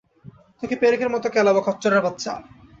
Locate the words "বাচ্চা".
2.01-2.33